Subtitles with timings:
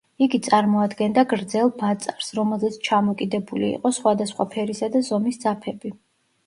[0.25, 5.97] იგი წარმოადგენდა გრძელ ბაწარს, რომელზეც ჩამოკიდებული იყო სხვადასხვა ფერისა და ზომის ძაფები.